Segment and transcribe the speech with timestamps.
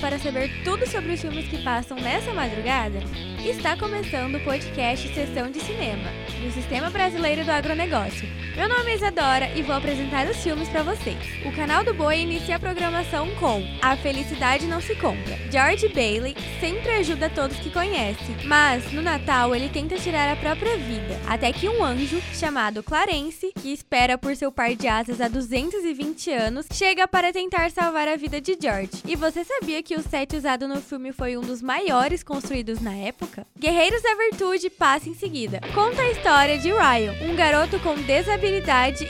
[0.00, 2.98] para saber tudo sobre os filmes que passam nessa madrugada?
[3.44, 6.10] Está começando o podcast Sessão de Cinema,
[6.42, 8.45] do Sistema Brasileiro do Agronegócio.
[8.56, 11.18] Meu nome é Isadora e vou apresentar os filmes para vocês.
[11.44, 15.36] O canal do Boi inicia a programação com A Felicidade Não Se Compra.
[15.52, 20.74] George Bailey sempre ajuda todos que conhece, mas no Natal ele tenta tirar a própria
[20.78, 25.28] vida, até que um anjo, chamado Clarence, que espera por seu par de asas há
[25.28, 29.02] 220 anos, chega para tentar salvar a vida de George.
[29.06, 32.94] E você sabia que o set usado no filme foi um dos maiores construídos na
[32.94, 33.46] época?
[33.58, 35.60] Guerreiros da Virtude passa em seguida.
[35.74, 38.45] Conta a história de Ryan, um garoto com desabilidade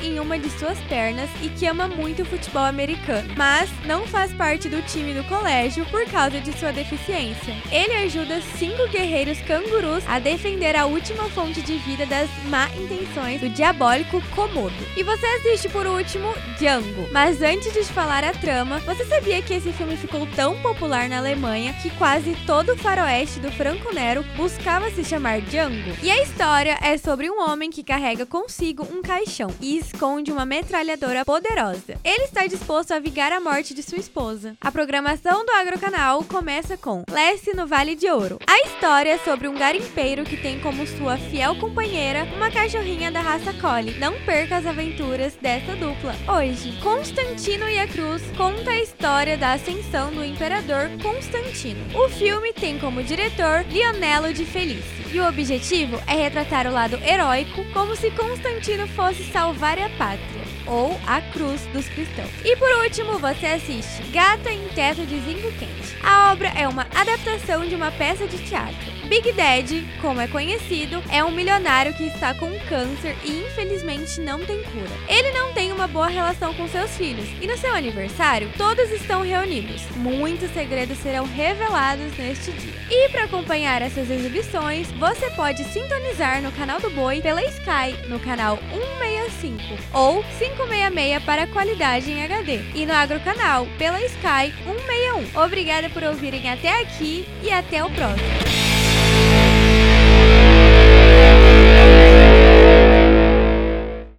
[0.02, 4.32] em uma de suas pernas e que ama muito o futebol americano, mas não faz
[4.32, 7.54] parte do time do colégio por causa de sua deficiência.
[7.70, 13.40] Ele ajuda cinco guerreiros cangurus a defender a última fonte de vida das má intenções
[13.40, 14.74] do diabólico Komodo.
[14.96, 17.08] E você assiste por último Django.
[17.12, 21.08] Mas antes de te falar a trama, você sabia que esse filme ficou tão popular
[21.08, 25.96] na Alemanha que quase todo o faroeste do Franco Nero buscava se chamar Django?
[26.02, 29.25] E a história é sobre um homem que carrega consigo um caixão
[29.60, 31.98] e esconde uma metralhadora poderosa.
[32.04, 34.56] Ele está disposto a vingar a morte de sua esposa.
[34.60, 38.38] A programação do Agrocanal começa com Leste no Vale de Ouro.
[38.46, 43.20] A história é sobre um garimpeiro que tem como sua fiel companheira uma cachorrinha da
[43.20, 43.98] raça Collie.
[43.98, 46.78] Não perca as aventuras dessa dupla hoje.
[46.80, 51.80] Constantino e a Cruz conta a história da ascensão do imperador Constantino.
[51.98, 54.96] O filme tem como diretor Lionello de Felice.
[55.12, 60.44] E o objetivo é retratar o lado heróico como se Constantino fosse salvar a pátria
[60.66, 62.30] ou a cruz dos cristãos.
[62.44, 65.96] E por último, você assiste Gata em Teto de Zinco Quente.
[66.02, 68.95] A obra é uma adaptação de uma peça de teatro.
[69.06, 74.40] Big Daddy, como é conhecido, é um milionário que está com câncer e infelizmente não
[74.40, 74.90] tem cura.
[75.08, 79.22] Ele não tem uma boa relação com seus filhos e no seu aniversário todos estão
[79.22, 79.82] reunidos.
[79.96, 82.74] Muitos segredos serão revelados neste dia.
[82.90, 88.18] E para acompanhar essas exibições, você pode sintonizar no canal do Boi pela Sky no
[88.18, 89.62] canal 165
[89.92, 95.44] ou 566 para qualidade em HD e no Agrocanal pela Sky 161.
[95.44, 98.45] Obrigada por ouvirem até aqui e até o próximo.